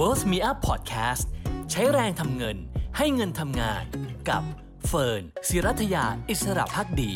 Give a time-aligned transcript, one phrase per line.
[0.00, 1.24] Worth Me Up Podcast
[1.70, 2.56] ใช้แรงทำเงิน
[2.96, 3.84] ให้เงินทำงาน
[4.28, 4.42] กับ
[4.86, 7.12] เฟิร์นศิรัถยาอิสรภักดี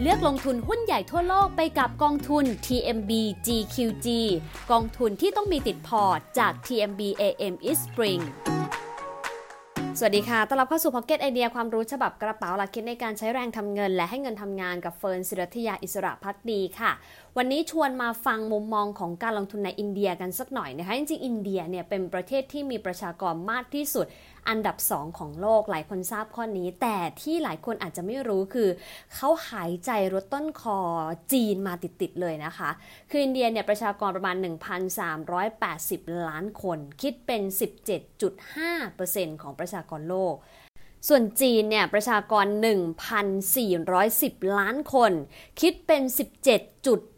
[0.00, 3.10] เลือกลงทุนหุ้นใหญ่ทั่วโลกไปกับกองทุน TMB
[3.46, 4.06] GQG
[4.70, 8.22] กองทุนที่ต้องมีติดพอร์ตจาก TMBAM Eastspring
[9.98, 16.92] สวัสดีค่ะ ต้อนรับเข้าสู่ Pocket ไอเดียความรู้ฉบับกระเป๋าหลักคิดในการใช้แรงทำเงิน และให้เงินทำงานกับเฟิร์นศิรัถยาอิสรภักดีค่ะ
[17.36, 24.06] วันนี้ชวนมาฟังมุมมองของการลงทุนในอินเดียกันสักหน่อยนะคะ จริงๆ อินเดียเนี่ยเป็นประเทศที่มีประชากรมากที่สุด
[24.48, 28.68] อันดับ 2 ของโลกหลายคนทราบข้อนี้ แต่ที่หลายคนอาจจะไม่รู้คือ
[29.14, 30.78] เขาหายใจรถต้นคอ
[31.32, 32.70] จีนมาติด ๆ เลยนะคะ
[33.10, 34.36] คืออินเดียเนี่ยประชากรประมาณ
[35.12, 37.42] 1,380 ล้านคน คิดเป็น
[38.62, 40.34] 17.5%ของประชากรโลก
[41.08, 42.46] ส่วนจีนเนี่ยประชากร
[43.30, 45.12] 1,410 ล้านคน
[45.60, 46.02] คิดเป็น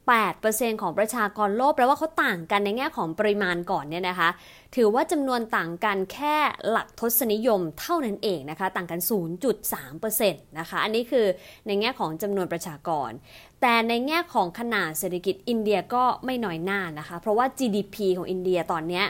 [0.02, 4.28] 17.8%ของประชากรโลกแปลว่าเขาต่างกันในแง่ของปริมาณก่อนเนี่ยนะคะ
[4.76, 6.36] ถือว่าจำนวนต่างกันแค่
[6.68, 9.00] หลักทศนิยมเท่านั้นเองนะคะ ต่างกัน
[9.60, 11.26] 0.3%นะคะ อันนี้คือ
[11.66, 13.10] ในแง่ของจำนวนประชากร
[13.60, 19.02] แต่ในแง่ของขนาดเศรษฐกิจอินเดียก็ไม่น้อยหน้านะคะ เพราะว่า GDP ของอินเดียตอนนี้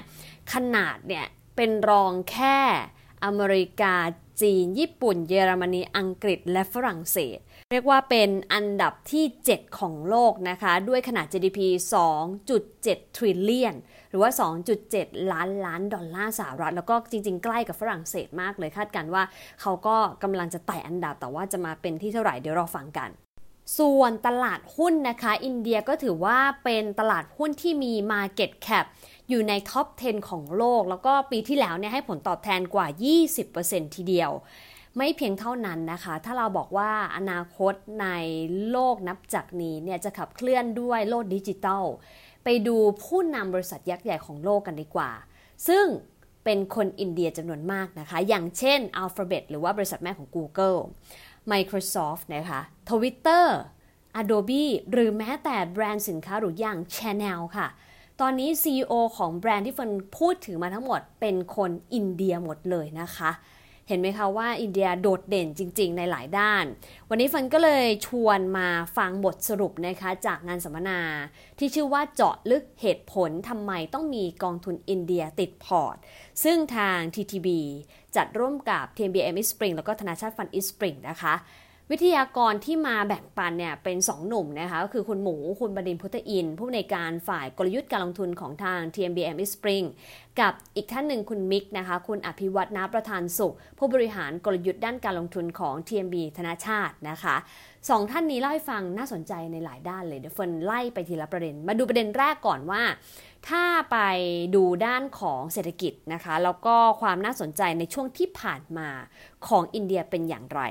[0.52, 1.24] ขนาดเนี่ย
[1.56, 2.58] เป็นรองแค่
[3.24, 3.94] อเมริกา
[4.40, 7.38] จีน ญี่ปุ่น เยอรมนี อังกฤษ และฝรั่งเศส
[7.72, 11.60] เรียกว่าเป็นอันดับที่ 7 ของโลกนะคะ ด้วยขนาด GDP
[12.38, 13.76] 2.7 trillion
[14.10, 14.30] หรือว่า
[14.80, 19.22] 2.7 ล้านล้านดอลลาร์สหรัฐ แล้วก็จริง ๆ ใกล้กับฝรั่งเศสมากเลย คาดกันว่า
[19.60, 23.10] เขาก็กำลังจะไต่อันดับ แต่ว่าจะมาเป็นที่เท่าไหร่เดี๋ยวราฟังกัน
[23.78, 28.84] ส่วนตลาดหุ้นนะคะ อินเดียก็ถือว่าเป็นตลาดหุ้นที่มี Market Cap
[29.28, 32.86] อยู่ในท็อป 10 ของโลก แล้วก็ปีที่แล้วเนี่ยให้ผลตอบแทนกว่า
[33.40, 34.30] 20%ทีเดียว
[34.96, 38.08] ไม่เพียงเท่านั้นนะคะ ถ้าเราบอกว่าอนาคตใน
[38.70, 41.84] โลกนับจากนี้เนี่ยจะขับเคลื่อนด้วยโลกดิจิทัล
[42.44, 45.10] ไปดูผู้นำบริษัทยักษ์ใหญ่ของโลกกันดีกว่า
[45.68, 45.84] ซึ่ง
[46.44, 50.78] เป็นคนอินเดียจำนวนมากนะคะ อย่างเช่น Alphabet หรือว่าบริษัทแม่ของ Google
[51.52, 53.46] Microsoft นะคะ Twitter
[54.20, 57.68] Adobe หรือแม้แต่แบรนด์สินค้าหรูอย่าง Chanel ค่ะ
[58.20, 63.30] ตอนนี้ CEO ของแบรนด์ที่เฟิร์นพูดถึงมาทั้งหมดเป็นคนอินเดียหมดเลยนะคะ
[63.88, 66.64] เห็นไหมคะว่าอินเดียโดดเด่นจริง ๆ ในหลายด้าน
[67.08, 71.00] วันนี้เฟิร์นก็เลยชวนมาฟังบทสรุปนะคะจากงานสัมมนา
[71.58, 75.96] ที่ชื่อว่าเจาะลึกเหตุผลทำไมต้องมีกองทุนอินเดียติดพอร์ต
[76.44, 77.48] ซึ่งทาง TTB
[78.16, 81.34] จัดร่วมกับ TMBAM Eastspring แล้วก็ธนชาต Fund Eastspring นะคะ
[81.92, 89.86] วิทยากรที่มาแบ่งปันเนี่ยเป็น 2 หนุ่มนะคะก็คือคุณหมูคุณบดินพุทธอิน ผู้ในการฝ่ายกลยุทธ์การลงทุนของทาง TMBM East Spring
[90.40, 97.36] กับอีกท่านหนึ่งคุณมิกนะคะคุณอภิวัฒนาประธานสุข ผู้บริหารกลยุทธ์ด้านการลงทุนของ TMB ธนาชาตินะคะ
[97.88, 102.82] สองท่านนี้เล่าให้ฟังน่าสนใจในหลายด้านเลยเดี๋ยวเฟิร์นไล่ไปทีละประเด็น มาดูประเด็นแรกก่อนว่า
[103.48, 103.98] ถ้าไป
[104.54, 108.88] ดูด้านของเศรษฐกิจนะคะ แล้วก็ความน่าสนใจในช่วงที่ผ่านมา
[109.48, 110.62] ของอินเดียเป็นอย่างไร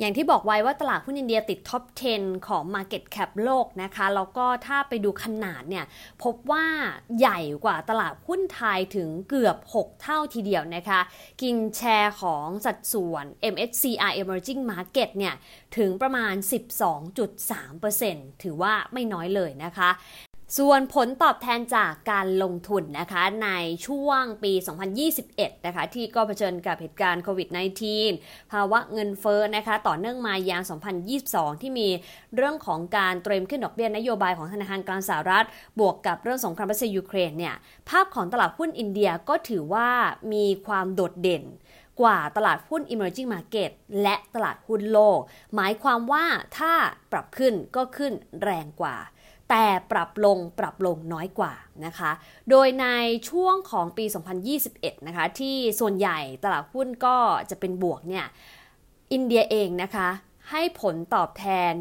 [0.00, 1.82] อย่างที่บอกไว้ว่าตลาดหุ้นอินเดียติดท็อป
[2.16, 5.84] 10 ของ Market Cap โลกนะคะ แล้วก็ถ้าไปดูขนาดเนี่ย
[6.22, 6.64] พบว่า
[7.18, 11.00] ใหญ่กว่าตลาดหุ้นไทยถึงเกือบ 6 เท่าทีเดียวนะคะ
[11.42, 15.34] กินแชร์ของสัดส่วน MSCI Emerging Market เนี่ย
[15.76, 16.34] ถึงประมาณ
[17.58, 19.90] 12.3%ถือว่าไม่น้อยเลยนะคะ
[20.56, 23.50] ส่วนผลตอบแทนจากการลงทุนนะคะใน
[23.86, 24.52] ช่วงปี
[25.10, 27.48] 2021 นะคะที่ก็เผชิญกับเหตุการณ์โควิด
[27.98, 30.62] -19 ภาวะเงินเฟ้อนะคะต่อเนื่องมายาง
[31.12, 31.88] 2022 ที่มี
[32.36, 35.46] เรื่องของการเตรียมขึ้นดอกเบี้ยนโยบายของธนาคารกลางสหรัฐ
[35.80, 37.54] บวกกับเรื่องสงครามรัสเซียยูเครนเนี่ย
[37.88, 39.90] ภาพของตลาดหุ้นอินเดียก็ถือว่า
[40.32, 41.44] มีความโดดเด่น
[42.00, 43.70] กว่าตลาดหุ้น emerging market
[44.02, 45.18] และตลาดหุ้นโลก
[45.54, 46.24] หมายความว่า
[46.58, 46.72] ถ้า
[47.12, 48.96] ปรับขึ้นก็ขึ้นแรงกว่า
[49.50, 51.54] แต่ปรับลงปรับลงน้อยกว่า
[51.86, 52.10] นะคะ
[52.50, 52.86] โดยใน
[53.30, 54.04] ช่วงของปี
[54.56, 57.16] 2021 นะคะ ที่ส่วนใหญ่ตลาดหุ้นก็
[57.50, 58.26] จะเป็นบวกเนี่ย
[59.12, 60.08] อินเดียเองนะคะ
[60.50, 61.72] ให้ผลตอบแทน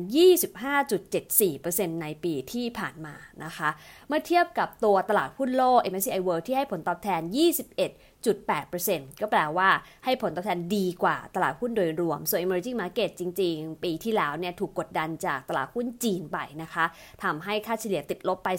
[0.91, 3.69] 25.74%ในปีที่ผ่านมานะคะ
[4.07, 7.21] เมื่อเทียบกับตัวตลาดหุ้นโลก MSCI World ที่ให้ผลตอบแทน
[7.69, 9.69] 21 0.8%ก็แปลว่า
[10.05, 16.85] ให้ผลตอบแทนดีกว่าตลาดหุ้นโดยรวม ส่วน emerging market จริง ๆ ปีที่แล้วเนี่ยถูกกดดันจากตลาดหุ้นจีนไปนะคะ
[17.23, 18.49] ทำให้ค่าเฉลี่ยติดลบไป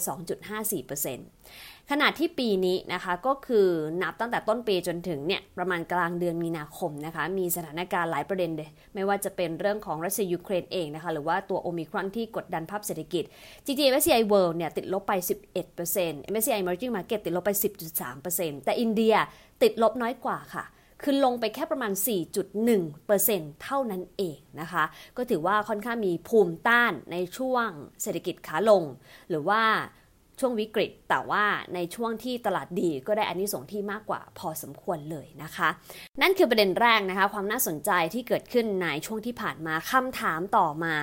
[0.79, 3.67] 2.54% ขณะที่ปีนี้นะคะก็คือ
[4.01, 13.23] นับตั้งแต่ต้นปีจนถึงเนี่ยประมาณกลางเดือนมีนาคมนะคะมีสถานการณ์หลายประเด็นเลยไม่ว่าจะเป็นเรื่องของรัสเซียยูเครนเองนะคะหรือว่าตัวโอมิครอนที่กดดันภาพเศรษฐกิจ
[13.65, 15.13] GDP MSCI World เนี่ยติดลบไป
[15.75, 17.51] 11% MSCI Emerging Market ติดลบไป
[18.07, 19.15] 10.3%แต่อินเดีย
[19.63, 20.65] ติดลบน้อยกว่าค่ะ
[21.03, 21.91] คือลงไปแค่ประมาณ
[22.77, 24.83] 4.1%เท่านั้นเองนะคะ
[25.17, 27.67] ก็ถือว่าค่อนข้างมีภูมิต้านในช่วง
[28.01, 28.83] เศรษฐกิจขาลง
[29.29, 29.61] หรือว่า
[30.39, 31.43] ช่วงวิกฤต แต่ว่า
[31.75, 35.69] ในช่วงที่ตลาดดีก็ได้อันนี้ส่งที่มากกว่าพอสมควรเลยนะคะ
[36.21, 40.95] นั่นคือประเด็นแรกนะคะ ความน่าสนใจที่เกิดขึ้นในช่วงที่ผ่านมาคำถามต่อมา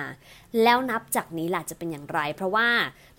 [0.63, 2.67] แล้วนับจากนี้ล่ะจะเป็นอย่างไร เพราะว่า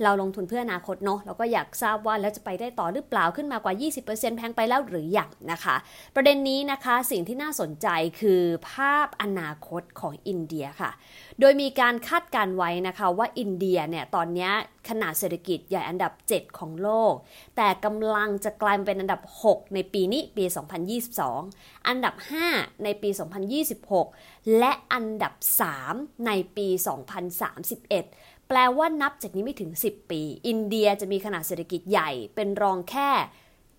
[0.02, 3.74] เราลงทุนเพื่ออนาคตเนาะเราก็อยากทราบว่าแล้วจะไปได้ต่อหรือเปล่าขึ้นมากว่า
[4.06, 5.76] 20%แพงไปแล้วหรืออยังนะคะ
[6.14, 7.88] ประเด็นนี้นะคะสิ่งที่น่าสนใจ
[8.20, 10.90] คือภาพอนาคตของอินเดียค่ะ
[11.40, 14.50] โดยมีการคาดการไว้นะคะว่าอินเดียเนี่ยตอนนี้
[14.88, 17.14] ขนาดเศรษฐกิจใหญ่อันดับ 7 ของโลก
[17.56, 20.44] แต่กำลังจะกลายเป็นอันดับ 6 ในปีนี้ปี
[21.16, 22.14] 2022 อันดับ
[22.48, 23.10] 5 ในปี
[23.84, 25.32] 2026 และอันดับ
[25.80, 26.66] 3 ในปี
[27.52, 33.10] 2031 แปลว่านับจากนี้ไม่ถึง 10 ปี อินเดียจะมีขนาดเศรษฐกิจใหญ่เป็นรองแค่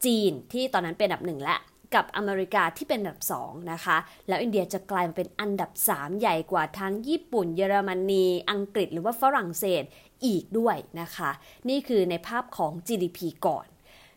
[0.06, 1.58] จีนที่ตอนนั้นเป็นอันดับหนึ่งและ
[1.96, 3.98] กับอเมริกาที่เป็นอันดับ 2 นะคะ
[4.28, 9.84] แล้วอินเดียจะกลายมาเป็นอันดับ 3 ใหญ่กว่าทั้งญี่ปุ่น เยอรมนี อังกฤษหรือว่าฝรั่งเศส
[10.26, 11.30] อีกด้วยนะคะ
[11.70, 13.68] นี่คือในภาพของ GDP ก่อน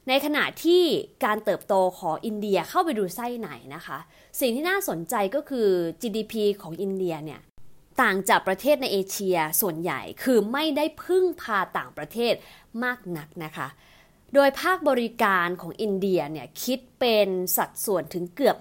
[0.09, 0.83] ในขณะที่
[1.25, 3.99] การเติบโตของอินเดียเข้าไปดูไส้ไหนนะคะ
[4.41, 5.69] สิ่งที่น่าสนใจก็คือ
[6.01, 7.41] GDP ของอินเดียเนี่ย
[8.03, 12.35] ต่างจากประเทศในเอเชียส่วนใหญ่คือไม่ได้พึ่งพาต่างประเทศ
[12.85, 13.69] มากนักนะคะ
[14.35, 18.57] โดยภาคบริการของอินเดียเนี่ยคิดเป็นสัดส่วนถึงเกือบ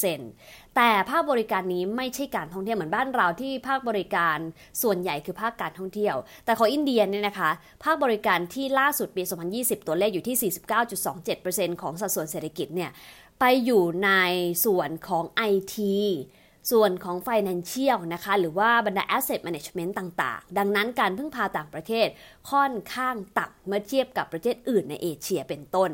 [0.00, 4.38] 50%แต่ภาคบริการนี้ไม่ใช่การท่องเที่ยวเหมือนบ้านเราที่ภาคบริการ
[4.82, 7.50] ส่วนใหญ่คือภาคการท่องเที่ยว แต่ของอินเดียเนี่ยนะคะ
[7.84, 9.22] ภาคบริการที่ล่าสุดปี
[9.54, 10.52] 2020 ตัวเลขอยู่ที่
[11.14, 12.90] 49.27%ของสัดส่วนเศรษฐกิจเนี่ย
[13.40, 14.10] ไปอยู่ใน
[14.64, 15.76] ส่วนของ IT
[16.70, 22.08] ส่วนของ Financial นะคะหรือว่าบรรดา Asset Management ต่างๆ ดังนั้นการพึ่งพาต่างประเทศ
[22.50, 25.90] ค่อนข้างต่ำเมื่อเทียบกับประเทศอื่นในเอเชียเป็นต้น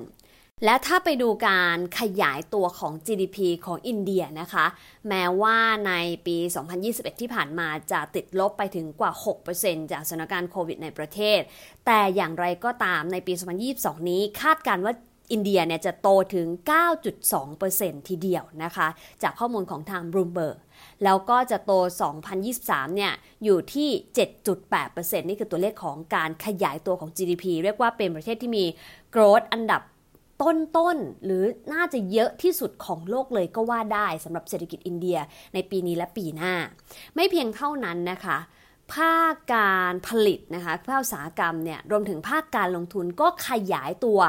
[0.65, 4.67] และถ้าไปดูการขยายตัวของ GDP ของอินเดียนะคะ
[5.09, 5.93] แม้ว่าใน
[6.26, 6.37] ปี
[6.79, 9.12] 2021 ที่ผ่านมาจะติดลบไปถึงกว่า
[9.53, 11.41] 6%จากสถานการณ์โควิดในประเทศ
[11.87, 13.32] แต่อย่างไรก็ตามในปี
[13.70, 14.94] 2022 นี้คาดการว่า
[15.32, 16.47] อินเดียเนี่ยจะโตถึง
[17.29, 18.88] 9.2%ทีเดียวนะคะ
[19.23, 20.59] จากข้อมูลของทางบรูมเบิร์ก
[21.05, 21.73] แล้วก็จะโต
[22.35, 23.12] 2023 เนี่ย
[23.44, 23.88] อยู่ที่
[24.55, 28.65] 7.8%นี่คือตัวเลขของการขยายตัวของ GDP เรียกว่าเป็นประเทศที่มี
[29.15, 29.82] growth อันดับ
[30.43, 35.19] ต้นๆ หรือน่าจะเยอะที่สุดของโลกเลยก็ว่าได้สำหรับเศรษฐกิจอินเดีย
[35.55, 36.55] ในปีนี้และปีหน้า
[37.15, 38.38] ไม่เพียงเท่านั้นนะคะ
[38.94, 44.20] ภาคการผลิตนะคะภาคอุตสาหกรรมเนี่ยรวมถึงภาคการลงทุนก็ขยายตัว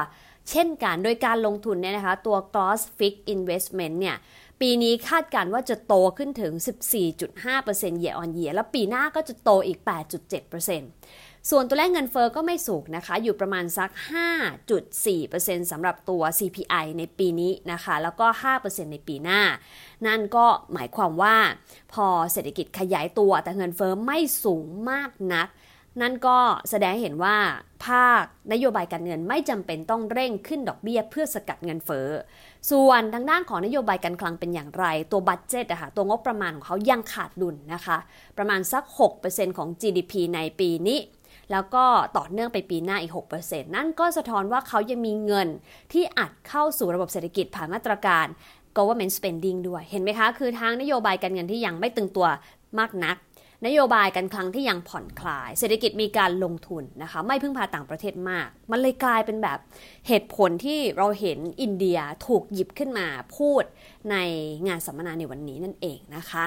[0.50, 4.16] เช่นกันโดยการลงทุนเนี่ยนะคะตัว gross fixed investment เนี่ย
[4.60, 6.52] ปีนี้คาดการว่าจะโตขึ้นถึง
[7.08, 13.90] 14.5% year on year แล้วปีหน้าก็จะโตอีก 8.7%ส่วนตัวเลขเงินเฟอ้อก็ไม่สูงนะคะ อยู่ประมาณสัก
[14.76, 18.26] 5.4%สำหรับตัว CPI ในปีนี้นะคะ แล้วก็
[18.60, 19.40] 5%ในปีหน้า
[20.06, 21.36] นั่นก็หมายความว่า
[21.92, 25.48] พอเศรษฐกิจขยายตัวแต่เงินเฟอ้อไม่สูงมากนัก
[26.00, 26.38] นั่นก็
[26.70, 27.36] แสดงเห็นว่า
[27.84, 32.08] ภาคนโยบายการเงินไม่จำเป็นต้องเร่งขึ้นดอกเบี้ยเพื่อสกัดเงินเฟ้อ
[32.70, 37.98] ส่วนทางด้านของนโยบายการคลังเป็นอย่างไร ตัวบัตเจตอะค่ะตัวงบประมาณของเขายังขาดดุลนนะคะ
[38.38, 38.84] ประมาณสัก
[39.20, 40.98] 6%ของ GDP ในปีนี้
[41.52, 41.84] แล้วก็
[42.16, 45.48] ต่อเนื่องไปปีหน้าอีก 6%นั่นก็สะท้อนว่าเขายังมีเงิน
[45.92, 48.26] ที่อัดเข้าสู่ระบบเศรษฐกิจผ่านมาตรการ
[48.76, 52.28] government spending ด้วย เห็นไหมคะ คือทางนโยบายการเงินที่ยังไม่ตึงตัว
[52.78, 53.16] มากนัก
[53.66, 59.58] นโยบายการคลังที่ยังผ่อนคลาย เศรษฐกิจมีการลงทุนนะคะไม่พึ่งพาต่างประเทศมาก มันเลยกลายเป็นแบบ
[60.08, 63.62] เหตุผลที่เราเห็นอินเดียถูกหยิบขึ้นมาพูด
[64.10, 64.16] ใน
[64.66, 66.44] งานสัมมนาในวันนี้นั่นเองนะคะ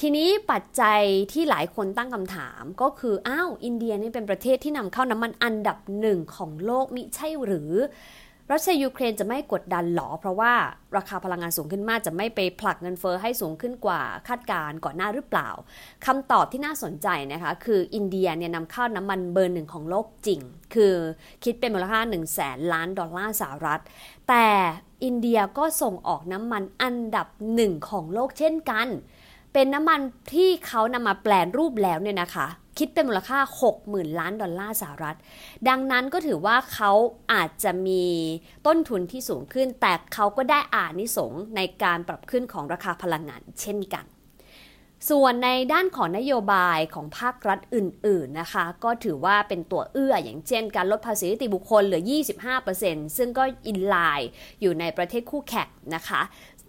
[0.00, 1.00] ทีนี้ปัจจัย
[1.32, 7.72] ที่หลายคนตั้งคำถามก็คืออ้าวอินเดียนี่เป็นประเทศที่นำเข้าน้ำมันอันดับหนึ่งของโลกมิใช่หรือ
[8.52, 10.52] รัสเซียยูเครนจะไม่กดดันหรอ เพราะว่า
[10.96, 15.48] ราคาพลังงานสูงขึ้นมากจะไม่ไปผลักเงินเฟ้อให้สูงขึ้นกว่าคาดการณ์ก่อนหน้าหรือเปล่า
[16.06, 20.40] คำตอบที่น่าสนใจนะคะ คืออินเดียเนี่ยนำเข้าน้ำมันเบอร์หนึ่งของโลกจริง
[20.74, 20.94] คือ
[21.44, 23.80] คิดเป็นมูลค่า1 0 0 0 0แสนล้านดอลลาร์สหรัฐ
[24.28, 24.46] แต่
[25.04, 28.88] อินเดียก็ส่งออกน้ำมันอันดับหนึ่งของโลกเช่นกัน
[29.52, 30.00] เป็นน้ำมัน
[30.32, 32.48] ที่เขานำมาแปลนรูปแล้วเนี่ยนะคะ
[32.78, 33.38] คิดเป็นมูลค่า
[33.78, 35.16] 60,000 ล้านดอลลาร์สหรัฐ
[35.68, 36.92] ดังนั้นก็ถือว่าเขา
[37.32, 38.04] อาจจะมี
[38.66, 44.06] ต้นทุนที่สูงขึ้น แต่เขาก็ได้อานิสงในการปรับขึ้นของราคาพลังงานเช่นกัน
[45.10, 52.02] ส่วนในด้านของนโยบายของภาครัฐอื่น ๆ นะคะ ก็ถือว่าเป็นตัวเอื้ออย่างเช่น การลดภาษีนิติบุคคลเหลือ
[52.60, 56.20] 25%ซึ่งก็อินไลน์อยู่ในประเทศคู่แข่งนะคะ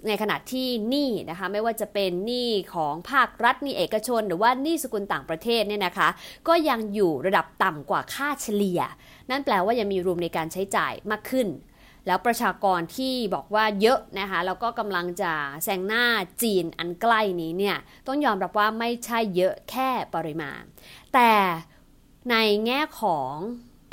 [0.08, 6.10] ในขณะที่หนี้นะคะไม่ว่าจะเป็นหนี้ของภาครัฐหนี้เอกชน หรือว่าหนี้สกุลต่างประเทศเนี่ยนะคะ
[6.48, 8.82] ก็ยังอยู่ระดับต่ำกว่าค่าเฉลี่ย
[9.30, 11.48] นั่นแปลว่ายังมีรูมในการใช้จ่ายมากขึ้น
[12.08, 15.34] แล้วประชากรที่บอกว่าเยอะนะคะแล้วก็กำลังจะ
[15.64, 16.06] แซงหน้า
[16.42, 20.62] จีนอันใกล้นี้เนี่ยต้องยอมรับว่าไม่ใช่เยอะแค่ปริมาณ
[21.14, 21.32] แต่
[22.32, 23.34] ในแง่ของ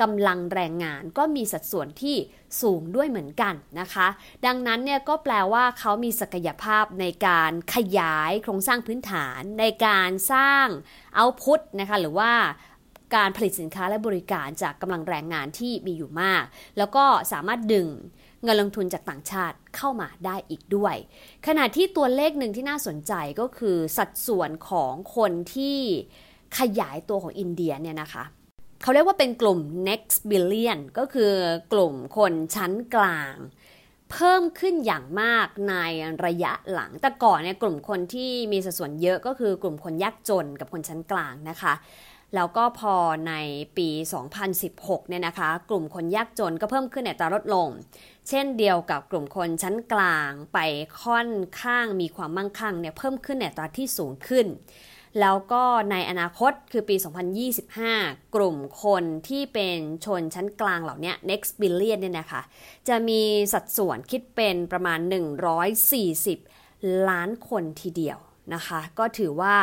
[0.01, 2.17] กำลังแรงงานก็มีสัดส่วนที่
[2.63, 4.09] สูงด้วยเหมือนกันนะคะ
[4.47, 10.67] ดังนั้นเนี่ยก็แปลว่าเขามีศักยภาพในการขยายโครงสร้างพื้นฐาน ในการสร้าง
[11.17, 12.33] เอาพุทนะคะหรือว่า
[13.17, 16.45] การผลิตสินค้าและบริการจากกำลังแรงงานที่มีอยู่มาก
[16.79, 17.89] แล้วก็สามารถดึง
[18.43, 20.95] เงินลงทุนจากต่างชาติเข้ามาได้อีกด้วย
[21.47, 25.79] ขณะที่ตัวเลขหนึ่งที่น่าสนใจก็คือสัดส่วนของคนที่
[26.59, 28.25] ขยายตัวของอินเดียเนี่ยนะคะ
[28.83, 31.33] เขาเรียกว่าเป็นกลุ่ม next billion ก็คือ
[31.73, 33.35] กลุ่มคนชั้นกลาง
[34.11, 35.75] เพิ่มขึ้นอย่างมากใน
[36.25, 41.75] ระยะหลัง แต่ก่อนเนี่ยกลุ่มคนที่มีสัดส่วนเยอะก็คือกลุ่มคนยากจนกับคนชั้นกลางนะคะ
[42.35, 42.95] แล้วก็พอ
[43.29, 43.35] ใน
[43.77, 43.89] ปี
[44.49, 47.69] 2016 เนี่ยนะคะ กลุ่มคนยากจนก็เพิ่มขึ้นในตาลดลง
[48.29, 50.59] เช่นเดียวกับกลุ่มคนชั้นกลางไป
[51.03, 51.31] ค่อน
[51.63, 54.47] ข้างมีความมั่งคั่งเนี่ยเพิ่มขึ้นในตาที่สูงขึ้น
[55.21, 56.97] แล้วก็ในอนาคตคือปี
[57.65, 62.43] 2025 กลุ่มคนที่เป็นชนชั้นกลางเหล่านี้ next billion เนี่ยนะคะ
[62.89, 64.99] จะมีสัดส่วนคิดเป็นประมาณ
[66.23, 68.19] 140 ล้านคนทีเดียว
[68.55, 69.57] นะคะก็ถือว่า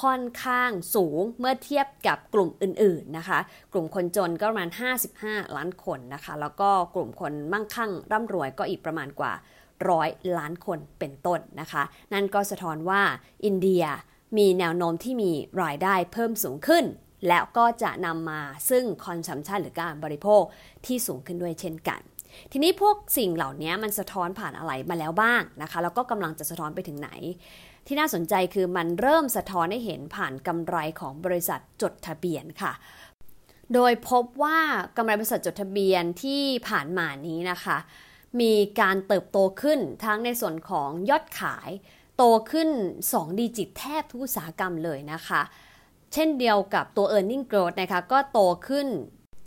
[0.00, 3.38] ค่อนข้างสูงเมื่อเทียบกับกลุ่มอื่นๆนะคะ
[3.72, 4.68] กลุ่มคนจนก็ประมาณ
[5.12, 9.32] 55 ล้านคนนะคะ แล้วก็กลุ่มคนมั่งคั่งร่ำรวยก็อีกประมาณกว่า
[9.90, 10.08] ร้อย
[10.38, 11.82] ล้านคนเป็นต้นนะคะ
[12.12, 13.02] นั่นก็สะท้อนว่า
[13.44, 13.84] อินเดีย
[14.36, 16.84] มีแนวโน้มที่มีรายได้เพิ่มสูงขึ้น
[17.28, 20.42] แล้วก็จะนำมาซึ่ง consumption หรือการบริโภค
[20.86, 22.00] ที่สูงขึ้นด้วยเช่นกัน
[22.52, 27.10] ทีนี้พวกสิ่งเหล่านี้มันสะท้อนผ่านอะไรมาแล้วบ้างนะคะแล้วก็กำลังจะสะท้อนไปถึงไหน
[27.86, 32.72] ที่น่าสนใจคือมันเริ่มสะท้อนให้เห็นผ่านกำไรของบริษัทจดทะเบียนค่ะ
[33.74, 34.58] โดยพบว่า
[34.96, 37.78] กำไรบริษัทจดทะเบียนที่ผ่านมานี้นะคะ
[38.40, 41.70] มีการเติบโตขึ้นทั้งในส่วนของยอดขาย
[42.16, 42.68] โตขึ้น
[43.04, 45.42] 2 ดิจิตแทบทุกอุตสาหกรรมเลยนะคะ
[46.12, 48.86] เช่นเดียวกับตัว e a r n i n g growth นะคะ ก็โตขึ้น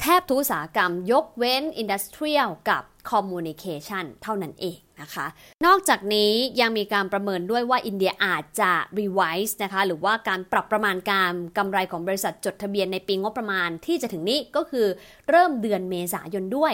[0.01, 5.25] แทบทุกอุตสาหกรรม ยกเว้น Industrial กับ Communication เท่านั้นเองนะคะ
[5.65, 6.31] นอกจากนี้
[6.61, 14.87] ยังมีการประเมินด้วยว่าอินเดียอาจจะ revise นะคะ หรือว่าการปรับประมาณการกำไรของบริษัทจดทะเบียนในปีงบประมาณที่จะถึงนี้ก็คือ
[15.29, 16.73] เริ่มเดือนเมษายนด้วย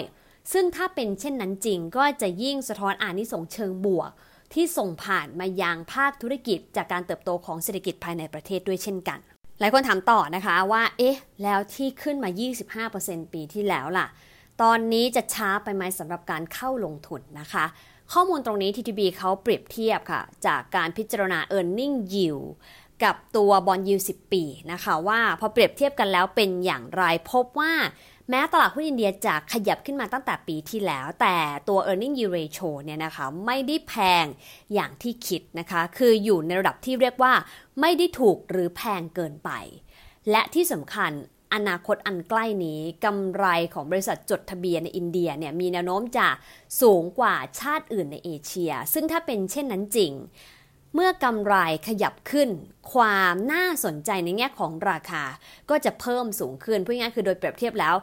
[0.54, 4.12] ซึ่งถ้าเป็นเช่นนั้นจริงก็จะยิ่งสะท้อนอานิสงเชิงบวก
[4.54, 9.20] ที่ส่งผ่านมายังภาคธุรกิจ จากการเติบโตของเศรษฐกิจภายในประเทศด้วยเช่นกัน
[9.60, 12.30] หลายคนถามต่อนะคะว่า เอ๊ะ แล้วที่ขึ้นมา
[12.92, 14.08] 25%ปีที่แล้วล่ะ
[14.62, 17.66] ตอนนี้จะช้าไปไหมสำหรับการเข้าลงทุนนะคะ
[18.14, 22.48] ข้อมูลตรงนี้ TTB เขาเปรียบเทียบค่ะ จากการพิจารณา e a r n i n g yield
[23.04, 27.74] กับตัวบอลยู10 ปีนะคะว่าพอเปรียบเทียบกันแล้วเป็นอย่างไรพบว่า
[28.30, 31.38] แม้ตลาดหุ้นอินเดียจะขยับขึ้นมาตั้งแต่ปีที่แล้ว แต่
[31.70, 34.26] ตัว e a r n i n g yield ratio เนี่ยนะคะไม่ได้แพง
[34.74, 37.34] อย่างที่คิดนะคะ คืออยู่ในระดับที่เรียกว่า
[37.82, 39.50] ไม่ได้ถูกหรือแพงเกินไป
[40.32, 41.12] และที่สำคัญ
[41.54, 46.28] อนาคตอันใกล้นี้กำไรของบริษัทจดทะเบียนในอินเดียเนี่ยมีแนวโน้มจะ
[46.82, 50.12] สูงกว่าชาติอื่นในเอเชีย ซึ่งถ้าเป็นเช่นนั้นจริง
[50.94, 51.56] เมื่อกำไร
[51.88, 52.50] ขยับขึ้น
[52.94, 55.24] ความน่าสนใจในแง่ของราคา
[55.70, 57.96] ก็จะเพิ่มสูงขึ้นพูดง่ายคือโดยเปรียบเทียบแล้ว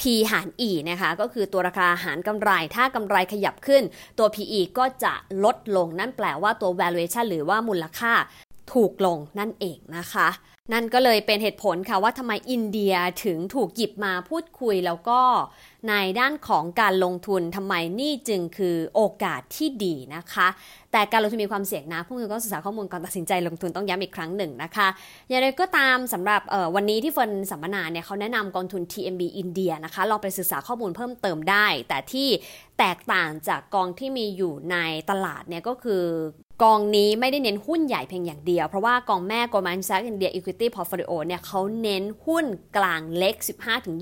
[0.00, 3.82] P หาร E นะคะก็คือตัวราคาหารกำไร ถ้ากำไรขยับขึ้น
[4.18, 5.12] ตัว PE ก็จะ
[5.44, 8.12] ลดลงนั่นแปลว่าตัว valuation หรือว่ามูลค่า
[8.72, 10.28] ถูกลงนั่นเองนะคะ
[10.72, 12.94] นั่นก็เลยเป็นเหตุผลค่ะว่าทำไมอินเดีย
[13.24, 15.20] ถึงถูกหยิบมาพูดคุยแล้วก็
[15.88, 20.48] ในด้านของการลงทุนทำไมนี่จึงคือโอกาสที่ดีนะคะ
[20.92, 24.88] แต่การลงทุนมีความเสี่ยงนะผู้ลงทุนก็ศึกษาข้อมูลก่อนตัดสินใจลงทุนต้องย้ำอีกครั้งหนึ่งนะคะ
[25.28, 26.40] อย่างไรก็ตามสำหรับ
[26.74, 32.28] วันนี้ที่เฟิร์นสัมมนาเนี่ยเขาแนะนำกองทุน TMB อินเดียนะคะลองไปศึกษาข้อมูลเพิ่มเติมได้ แต่ที่
[32.78, 34.76] แตกต่างจากกองที่มีอยู่ใน
[35.10, 36.04] ตลาดเนี่ยก็คือ
[36.64, 42.46] กองนี้ไม่ได้เน้นหุ้นใหญ่เพียงอย่างเดียว เพราะว่ากองแม่ Goldman Sachs India Equity Portfolio เนี่ยเขาเน้นหุ้น
[42.76, 43.34] กลางเล็ก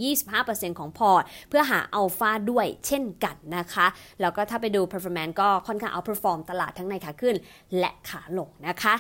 [0.07, 3.87] 15-25%ของพอร์ต เพื่อหาอัลฟาด้วยเช่นกันนะคะ
[4.21, 7.37] แล้วก็ถ้าไปดู performance ก็ค่อนข้างเอา perform ตลาดทั้งในขาขึ้น
[7.79, 8.95] และขาลงนะคะ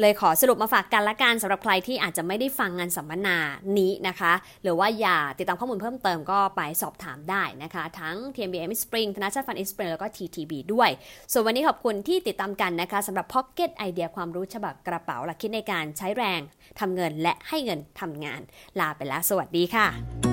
[0.00, 3.36] เลยขอสรุปมาฝากกันละกันสำหรับใครที่อาจจะไม่ได้ฟังงานสัมมนา
[3.78, 10.90] นี้นะคะ หรือว่าอยากติดตามข้อมูลเพิ่มเติมก็ไปสอบถามได้นะคะ ทั้ง TMBM Spring ธนาชาติฟัน Spring แล้วก็ TTB ด้วย
[11.32, 16.40] ส่วนวันนี้ขอบคุณที่ติดตามกันนะคะสำหรับ Pocket ไอเดียความรู้ฉบับกระเป๋าหลักคิดในการใช้แรง
[16.80, 18.40] ทำเงินและให้เงินทำงาน
[18.80, 20.25] ลาไปแล้ว สวัสดีค่ะ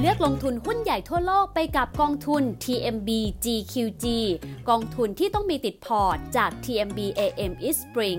[0.00, 3.08] เลือกลงทุนหุ้นใหญ่ทั่วโลกไปกับกองทุน TMB
[3.44, 4.04] GQG
[4.68, 8.18] กองทุนที่ต้องมีติดพอร์ตจาก TMB AM East Spring